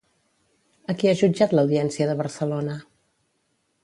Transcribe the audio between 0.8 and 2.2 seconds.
A qui ha jutjat l'Audiència de